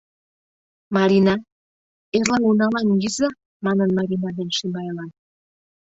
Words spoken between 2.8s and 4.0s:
мийыза,— манын